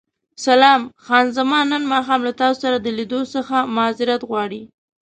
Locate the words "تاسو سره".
2.41-2.77